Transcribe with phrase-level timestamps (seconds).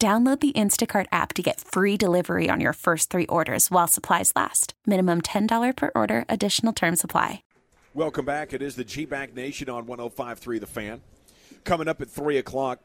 [0.00, 4.32] Download the Instacart app to get free delivery on your first three orders while supplies
[4.34, 4.72] last.
[4.86, 7.42] Minimum $10 per order, additional term supply.
[7.92, 8.54] Welcome back.
[8.54, 11.02] It is the G Bag Nation on 105.3 The Fan.
[11.64, 12.80] Coming up at 3 o'clock,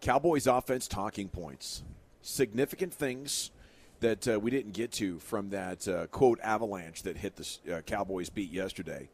[0.00, 1.84] Cowboys offense talking points.
[2.22, 3.52] Significant things
[4.00, 7.80] that uh, we didn't get to from that uh, quote avalanche that hit the uh,
[7.82, 9.08] Cowboys beat yesterday.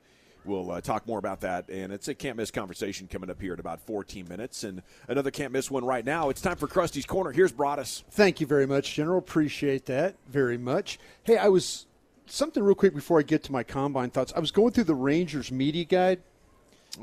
[0.48, 3.52] We'll uh, talk more about that, and it's a can't miss conversation coming up here
[3.52, 6.30] in about 14 minutes, and another can't miss one right now.
[6.30, 7.32] It's time for Krusty's Corner.
[7.32, 8.02] Here's Broadus.
[8.12, 9.19] Thank you very much, General.
[9.19, 10.98] Appreciate that very much.
[11.22, 11.86] Hey, I was
[12.24, 14.32] something real quick before I get to my combine thoughts.
[14.34, 16.20] I was going through the Rangers media guide.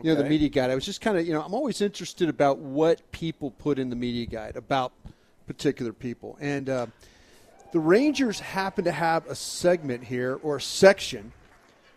[0.01, 0.71] You know, the media guide.
[0.71, 3.91] I was just kind of, you know, I'm always interested about what people put in
[3.91, 4.91] the media guide about
[5.45, 6.37] particular people.
[6.41, 6.87] And uh,
[7.71, 11.31] the Rangers happen to have a segment here or a section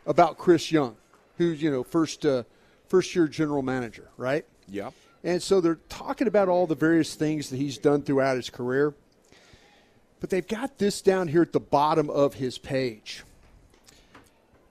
[0.07, 0.97] about Chris Young,
[1.39, 2.43] who's, you know, first uh,
[2.89, 4.45] first year general manager, right?
[4.69, 4.91] Yeah.
[5.25, 8.95] And so they're talking about all the various things that he's done throughout his career.
[10.21, 13.23] But they've got this down here at the bottom of his page.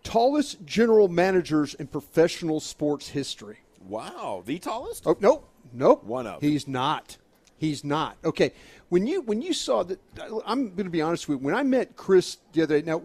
[0.04, 3.60] Tallest general managers in professional sports history.
[3.88, 4.44] Wow.
[4.46, 5.06] The tallest?
[5.06, 5.50] Oh, nope.
[5.74, 6.04] Nope.
[6.04, 6.42] One of.
[6.42, 7.18] He's not.
[7.58, 8.18] He's not.
[8.24, 8.54] Okay.
[8.90, 10.00] When you when you saw that
[10.46, 11.46] I'm going to be honest with you.
[11.46, 13.04] When I met Chris the other day, now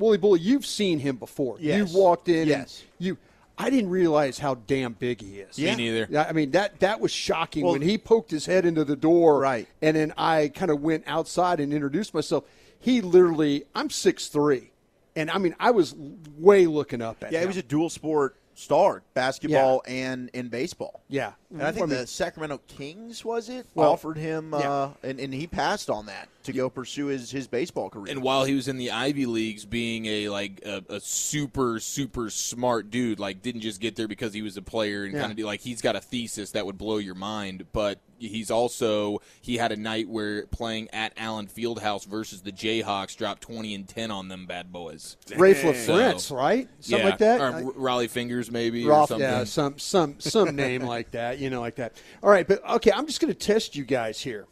[0.00, 1.58] Wooly Bully, you've seen him before.
[1.60, 1.78] Yes.
[1.78, 2.40] You've walked in.
[2.40, 2.82] and Yes.
[2.98, 3.16] You
[3.58, 5.58] I didn't realize how damn big he is.
[5.58, 5.76] Yeah.
[5.76, 6.08] Me neither.
[6.10, 8.96] Yeah, I mean that that was shocking Well- when he poked his head into the
[8.96, 9.68] door, Right.
[9.82, 12.44] And then I kind of went outside and introduced myself.
[12.78, 14.70] He literally, I'm six three,
[15.14, 15.94] and I mean I was
[16.38, 17.42] way looking up at Yeah, him.
[17.42, 21.00] he was a dual sport star, basketball and in baseball.
[21.08, 24.70] yeah, And I think the Sacramento Kings was it Well, offered him, yeah.
[24.70, 28.12] uh, and, and he passed on that to go pursue his, his baseball career.
[28.12, 32.28] And while he was in the Ivy Leagues, being a like a, a super super
[32.30, 35.20] smart dude, like didn't just get there because he was a player and Yeah.
[35.22, 37.66] kind of like he's got a thesis that would blow your mind.
[37.72, 43.16] But he's also he had a night where playing at Allen Fieldhouse versus the Jayhawks
[43.16, 45.16] dropped twenty and ten on them bad boys.
[45.30, 45.72] Raef Dang.
[45.74, 46.68] LaFrentz, So, right?
[46.80, 47.40] Something yeah, like that.
[47.40, 49.28] or I- R- Raleigh Fingers maybe or Rolf, something.
[49.28, 51.96] yeah, some some some name like that, you know, like that.
[52.22, 54.46] All right, but okay, I'm just going to test you guys here,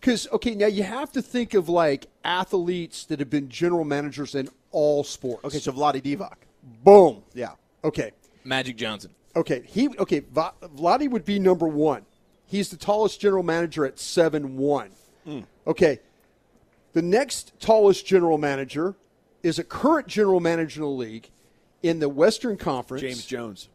[0.00, 4.34] because okay, now you have to think of like athletes that have been general managers
[4.34, 5.44] in all sports.
[5.44, 6.34] okay, so Vlade Divac.
[6.84, 7.22] boom.
[7.34, 7.52] Yeah.
[7.84, 8.10] Okay,
[8.44, 9.10] Magic Johnson.
[9.36, 10.20] okay, he okay.
[10.20, 12.04] Va- Vlade would be number one.
[12.48, 14.90] He's the tallest general manager at seven one.
[15.66, 16.00] Okay,
[16.94, 18.94] the next tallest general manager
[19.42, 21.28] is a current general manager in the league
[21.82, 23.02] in the Western Conference.
[23.02, 23.68] James Jones.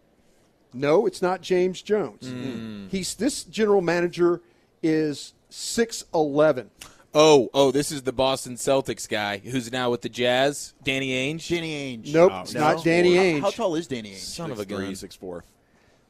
[0.74, 2.28] No, it's not James Jones.
[2.28, 2.88] Hmm.
[2.90, 4.42] He's this general manager
[4.82, 6.72] is six eleven.
[7.14, 11.48] Oh, oh, this is the Boston Celtics guy who's now with the Jazz, Danny Ainge.
[11.48, 12.12] Danny Ainge.
[12.12, 12.60] Nope, Oh, it's no.
[12.62, 13.42] not Danny Ainge.
[13.42, 14.18] How, tall is Danny Ainge?
[14.18, 14.96] Son of a gun.
[14.96, 15.44] six, four.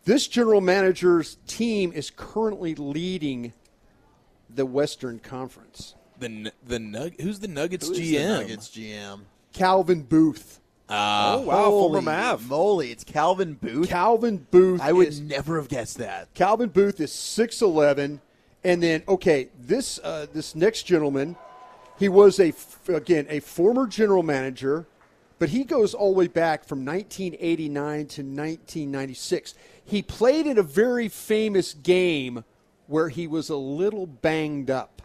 [0.06, 3.53] This general manager's team is currently leading
[4.53, 5.96] the Western Conference.
[6.19, 8.12] The the Nug- who's the Nuggets Who is GM?
[8.38, 9.19] the Nuggets GM.
[9.53, 10.59] Calvin Booth.
[10.90, 11.69] Ah, Oh, wow.
[11.69, 12.47] Former Mav.
[12.50, 13.88] moly, it's Calvin Booth.
[13.88, 14.81] Calvin Booth.
[14.81, 16.34] I would is, never have guessed that.
[16.34, 18.20] Calvin Booth is six eleven,
[18.64, 21.38] and then okay, this uh, this next gentleman,
[21.97, 24.85] he was a f- again a former general manager,
[25.40, 29.56] but he goes all the way back from 1989 to 1996.
[29.85, 32.44] He played in a very famous game
[32.88, 35.01] where he was a little banged up.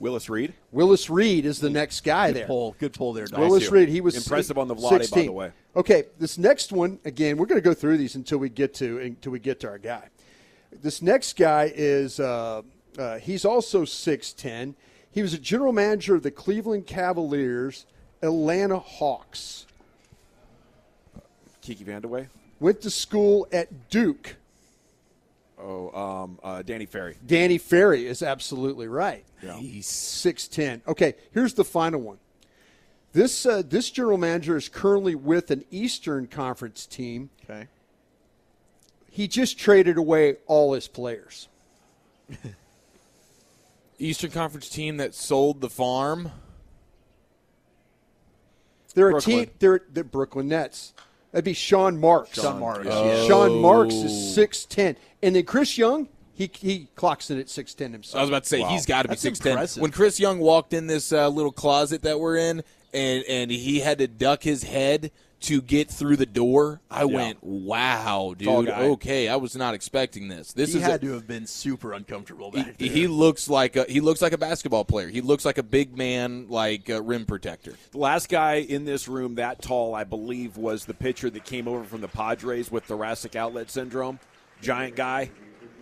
[0.00, 0.54] Willis Reed.
[0.70, 2.46] Willis Reed is the next guy there.
[2.46, 3.40] Pull, good pull there, Don.
[3.40, 3.70] Willis.
[3.70, 5.52] Reed, he was Impressive on the Vlade, by the way.
[5.74, 8.98] Okay, this next one again, we're going to go through these until we get to
[9.00, 10.08] until we get to our guy.
[10.82, 12.62] This next guy is uh,
[12.96, 14.76] uh, he's also six ten.
[15.10, 17.86] He was a general manager of the Cleveland Cavaliers,
[18.22, 19.66] Atlanta Hawks.
[21.60, 22.28] Kiki VanDeWeghe.
[22.60, 24.36] Went to school at Duke.
[25.60, 27.16] Oh, um, uh, Danny Ferry.
[27.26, 29.24] Danny Ferry is absolutely right.
[29.40, 30.82] He's Six ten.
[30.86, 32.18] Okay, here's the final one.
[33.12, 37.30] This uh, this general manager is currently with an Eastern Conference team.
[37.44, 37.66] Okay.
[39.10, 41.48] He just traded away all his players.
[43.98, 46.30] Eastern Conference team that sold the farm.
[48.94, 49.38] They're Brooklyn.
[49.38, 49.54] a team.
[49.58, 50.92] They're the Brooklyn Nets.
[51.38, 52.30] That'd be Sean Marks.
[52.42, 53.24] Sean Marks, yeah.
[53.28, 54.06] Sean Marks Oh.
[54.06, 58.18] is six ten, and then Chris Young, he he clocks in at six ten himself.
[58.18, 58.70] I was about to say Wow.
[58.70, 59.56] he's got to be six ten.
[59.78, 63.78] When Chris Young walked in this uh, little closet that we're in, and and he
[63.78, 68.68] had to duck his head to get through the door, I went, "Wow, dude!
[68.68, 70.52] Okay, I was not expecting this.
[70.52, 72.96] This He is had a, to have been super uncomfortable back he, there.
[72.96, 75.08] he looks like a he looks like a basketball player.
[75.08, 77.74] He looks like a big man, like a rim protector.
[77.92, 81.68] The last guy in this room that tall, I believe, was the pitcher that came
[81.68, 84.18] over from the Padres with thoracic outlet syndrome.
[84.60, 85.30] Giant guy.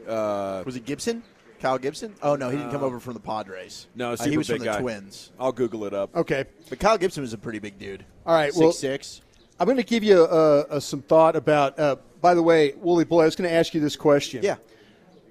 [0.07, 1.23] Uh, was it Gibson?
[1.61, 2.15] Kyle Gibson?
[2.23, 3.87] Oh no, he didn't come over from the Padres.
[3.95, 4.81] no, Uh, he was big from the guy.
[4.81, 5.33] Twins.
[5.41, 6.15] I'll Google it up.
[6.15, 6.45] okay.
[6.69, 8.05] But Kyle Gibson was a pretty big dude.
[8.27, 9.23] All right, six well- six.
[9.59, 11.79] I'm going to give you uh, uh, some thought about.
[11.79, 14.43] Uh, by the way, Wooly Boy, I was going to ask you this question.
[14.43, 14.57] Yeah.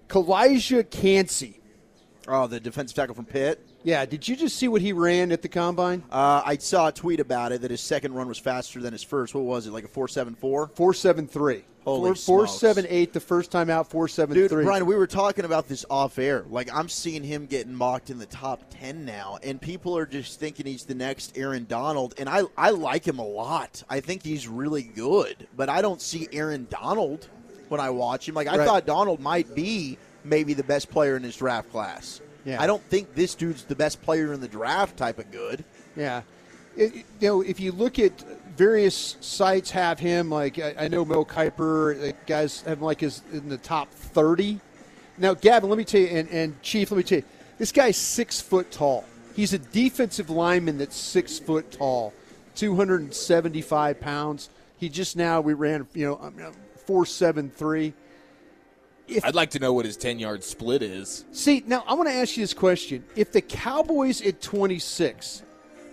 [0.08, 1.60] Calijah Kancey.
[2.28, 3.64] Oh, the defensive tackle from Pitt.
[3.84, 6.04] Yeah, did you just see what he ran at the combine?
[6.12, 9.04] Uh, I saw a tweet about it that his second run was faster than his
[9.04, 9.36] first.
[9.36, 9.72] What was it?
[9.72, 10.72] Like a four seven four.
[10.74, 11.64] Four seven three.
[11.84, 13.92] Holy Four, four seven eight the first time out.
[13.92, 14.64] Four seven Dude, three.
[14.64, 16.44] Brian, we were talking about this off air.
[16.50, 20.40] Like, I'm seeing him getting mocked in the top 10 now, and people are just
[20.40, 22.16] thinking he's the next Aaron Donald.
[22.18, 23.84] And I, I like him a lot.
[23.88, 27.28] I think he's really good, but I don't see Aaron Donald
[27.70, 28.34] when I watch him.
[28.34, 28.66] Like, I Right.
[28.68, 32.22] thought Donald might be maybe the best player in his draft class.
[32.46, 32.62] Yeah.
[32.62, 35.64] I don't think this dude's the best player in the draft type of good.
[35.96, 36.22] Yeah.
[36.76, 38.24] It, you know, if you look at
[38.56, 43.22] various sites have him, like I, I know Mel Kiper, guys have him like is
[43.32, 44.60] in the top 30.
[45.18, 47.26] Now, Gavin, let me tell you, and, and Chief, let me tell you,
[47.58, 49.06] this guy's six foot tall.
[49.36, 52.14] He's a defensive lineman that's six foot tall,
[52.56, 54.50] 275 pounds.
[54.78, 56.34] He just now, we ran, you know, um,
[56.86, 57.94] 473.
[59.08, 61.26] If, I'd like to know what his 10 yard split is.
[61.32, 63.04] See, now I want to ask you this question.
[63.16, 65.44] If the Cowboys at 26,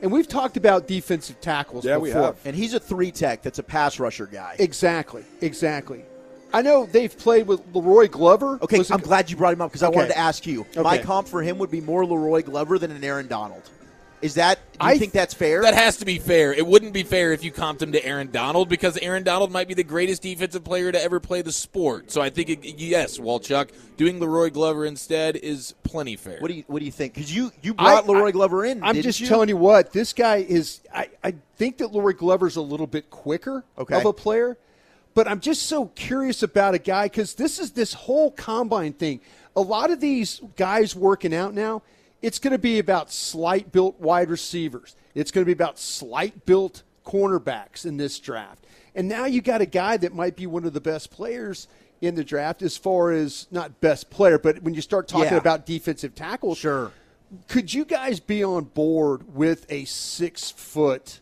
[0.02, 2.34] and we've talked about defensive tackles yeah, before.
[2.44, 4.56] And he's a three tech that's a pass rusher guy.
[4.58, 6.04] Exactly, exactly.
[6.52, 8.58] I know they've played with La'Roi Glover.
[8.60, 9.94] Okay, I'm glad you brought him up because okay.
[9.94, 10.62] I wanted to ask you.
[10.62, 10.82] Okay.
[10.82, 13.70] My comp for him would be more La'Roi Glover than an Aaron Donald.
[14.20, 15.62] Is that do you I- think that's fair?
[15.62, 16.52] That has to be fair.
[16.52, 19.68] It wouldn't be fair if you comped him to Aaron Donald because Aaron Donald might
[19.68, 22.10] be the greatest defensive player to ever play the sport.
[22.10, 26.38] So I think, it, yes, Walchuk, doing La'Roi Glover instead is plenty fair.
[26.40, 27.14] what do you What do you think?
[27.14, 28.82] Because you you I- brought La'Roi I- Glover in.
[28.82, 29.26] I'm didn't just you?
[29.26, 30.80] telling you what this guy is.
[30.94, 33.96] I, I think that La'Roi Glover's a little bit quicker Okay.
[33.96, 34.56] of a player,
[35.14, 39.20] but I'm just so curious about a guy because this is this whole combine thing.
[39.54, 41.82] A lot of these guys working out now,
[42.22, 44.96] it's going to be about slight built wide receivers.
[45.14, 48.64] It's going to be about slight built cornerbacks in this draft.
[48.94, 51.66] And now you got a guy that might be one of the best players
[52.00, 55.36] in the draft as far as not best player, but when you start talking Yeah.
[55.38, 56.92] about defensive tackles, Sure.
[57.48, 61.20] could you guys be on board with a six foot,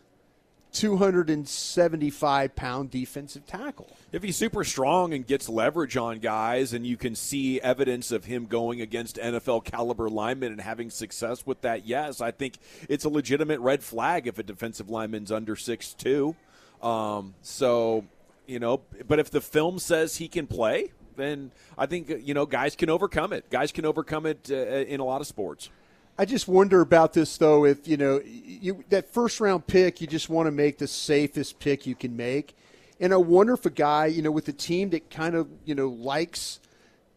[0.71, 3.95] 275 pound defensive tackle?
[4.11, 8.25] If he's super strong and gets leverage on guys, and you can see evidence of
[8.25, 12.57] him going against NFL caliber linemen and having success with that, yes, I think
[12.89, 16.35] it's a legitimate red flag if a defensive lineman's under six two.
[16.81, 18.05] Um, so,
[18.47, 22.45] you know, but if the film says he can play, then I think you know
[22.45, 23.49] guys can overcome it.
[23.49, 25.69] Guys can overcome it uh, in a lot of sports.
[26.21, 27.65] I just wonder about this though.
[27.65, 31.57] If you know you that first round pick, you just want to make the safest
[31.57, 32.55] pick you can make,
[32.99, 35.73] and I wonder if a guy you know with a team that kind of you
[35.73, 36.59] know likes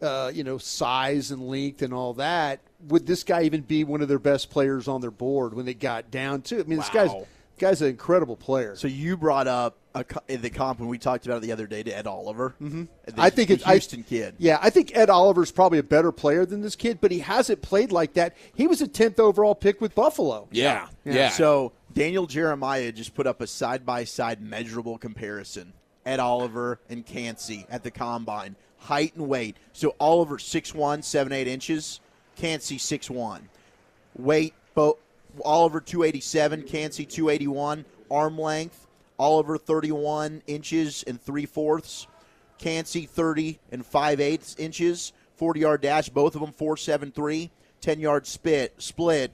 [0.00, 4.00] uh, you know size and length and all that, would this guy even be one
[4.00, 6.60] of their best players on their board when they got down to?
[6.60, 7.26] I mean, this guy's Wow.
[7.58, 8.74] Guy's an incredible player.
[8.76, 10.04] So you brought up a,
[10.36, 12.54] the comp when we talked about it the other day to Ed Oliver.
[12.60, 12.84] Mm-hmm.
[13.16, 14.34] I think the it's I- Houston kid.
[14.38, 17.62] Yeah, I think Ed Oliver's probably a better player than this kid, but he hasn't
[17.62, 18.36] played like that.
[18.54, 20.48] He was a tenth overall pick with Buffalo.
[20.50, 21.28] Yeah, yeah.
[21.28, 25.72] So Daniel Jeremiah just put up a side by side measurable comparison.
[26.04, 29.56] Ed Oliver and Kancey at the combine, height and weight.
[29.72, 32.00] So Oliver 6'1", 7, 8 inches.
[32.36, 33.42] Kancey 6'1".
[34.16, 34.96] Weight, both
[35.44, 37.84] Oliver 287, Kancey 281.
[38.10, 38.86] Arm length,
[39.18, 42.06] Oliver 31 inches and 3 fourths.
[42.58, 45.12] Kancey 30 and 5 eighths inches.
[45.36, 47.50] 40 yard dash, both of them 473.
[47.80, 49.32] 10 yard spit, split.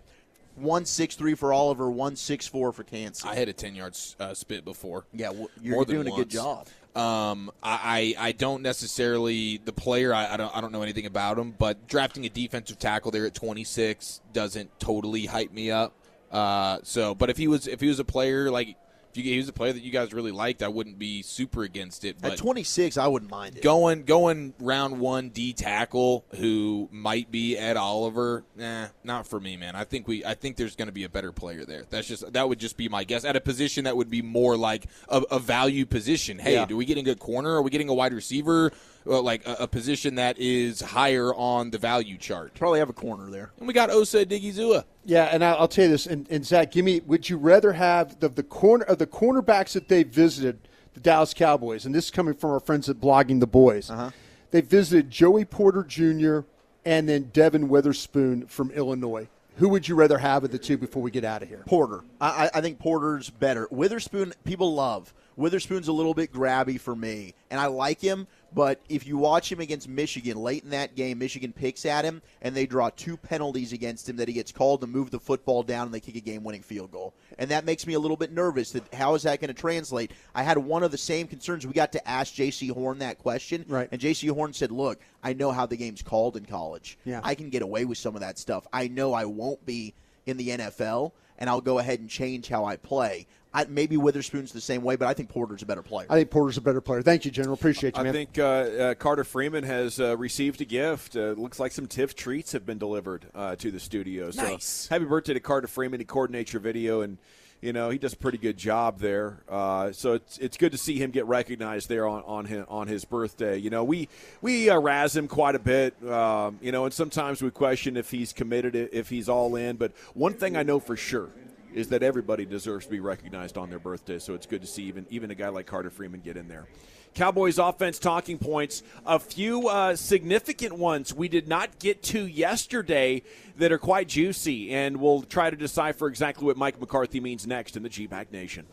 [0.60, 3.28] 163 for Oliver, 164 for Kancey.
[3.28, 5.04] I had a ten yard uh, spit before.
[5.12, 6.68] yeah, well, you're than doing a good job.
[6.94, 10.12] Um, I, I I don't necessarily the player.
[10.12, 13.26] I, I don't I don't know anything about him, but drafting a defensive tackle there
[13.26, 15.94] at 26 doesn't totally hype me up.
[16.30, 18.76] Uh, so, but if he was if he was a player like
[19.14, 22.04] If he was a player that you guys really liked, I wouldn't be super against
[22.04, 22.16] it.
[22.20, 23.62] But At 26, I wouldn't mind it.
[23.62, 29.56] going going round one D tackle who might be Ed Oliver, nah, not for me,
[29.56, 29.74] man.
[29.76, 31.84] I think we I think there's going to be a better player there.
[31.90, 34.56] That's just that would just be my guess at a position that would be more
[34.56, 36.38] like a, a value position.
[36.38, 36.64] Hey, Yeah.
[36.66, 37.50] do we getting a good corner?
[37.56, 38.72] Are we getting a wide receiver?
[39.06, 42.52] Well, like a, a position that is higher on the value chart.
[42.54, 43.50] Probably have a corner there.
[43.58, 44.84] And we got Osa Odighizuwa.
[45.04, 47.00] Yeah, and I- I'll tell you this, and, and Zach, give me.
[47.07, 50.59] Would you rather have the the corner of the cornerbacks that they visited
[50.95, 53.90] the Dallas Cowboys, and this is coming from our friends at Blogging the Boys.
[53.90, 54.11] Uh-huh.
[54.50, 56.40] They visited Joey Porter Jr.
[56.85, 59.28] and then Devon Witherspoon from Illinois.
[59.57, 61.62] Who would you rather have of the two before we get out of here?
[61.66, 62.00] Porter.
[62.21, 63.69] I I think Porter's better.
[63.71, 65.14] Witherspoon, people love.
[65.37, 68.26] Witherspoon's a little bit grabby for me, and I like him.
[68.52, 72.21] But if you watch him against Michigan late in that game, Michigan picks at him,
[72.42, 75.62] and they draw two penalties against him that he gets called to move the football
[75.62, 77.14] down, and they kick a game-winning field goal.
[77.38, 78.73] And that makes me a little bit nervous.
[78.73, 80.11] That how is that going to translate?
[80.35, 81.66] I had one of the same concerns.
[81.66, 83.88] We got to ask Jaycee Horn that question, Right.
[83.92, 86.99] And Jaycee Horn said, "Look, I know how the game's called in college.
[87.04, 87.21] Yeah.
[87.23, 88.66] I can get away with some of that stuff.
[88.73, 89.95] I know I won't be
[90.26, 93.26] in the NFL, and I'll go ahead and change how I play.
[93.52, 96.06] I, maybe Witherspoon's the same way, but I think Porter's a better player.
[96.09, 97.02] I think Porter's a better player.
[97.02, 97.54] Thank you, General.
[97.54, 98.11] Appreciate you, man.
[98.11, 101.16] I think uh, uh, Carter Freeman has uh, received a gift.
[101.16, 104.30] Uh, looks like some TIFF treats have been delivered uh, to the studio.
[104.30, 104.87] So Nice.
[104.87, 105.99] happy birthday to Carter Freeman.
[105.99, 107.18] He coordinates your video, and
[107.60, 109.40] you know he does a pretty good job there.
[109.48, 112.88] Uh, so it's it's good to see him get recognized there on on his, on
[112.88, 113.58] his birthday.
[113.58, 114.08] You know we
[114.40, 115.94] we uh, razz him quite a bit.
[116.08, 119.76] Um, you know, and sometimes we question if he's committed, if he's all in.
[119.76, 121.28] But one thing I know for sure
[121.74, 124.18] is that everybody deserves to be recognized on their birthday.
[124.18, 126.66] So it's good to see even even a guy like Carter Freeman get in there.
[127.14, 128.82] Cowboys offense talking points.
[129.04, 133.22] A few uh, significant ones we did not get to yesterday
[133.58, 137.76] that are quite juicy, and we'll try to decipher exactly what Mike McCarthy means next
[137.76, 138.66] in the G Bag Nation.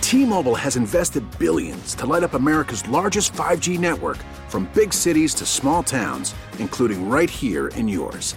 [0.00, 5.44] T-Mobile has invested billions to light up America's largest 5G network from big cities to
[5.44, 8.36] small towns, including right here in yours.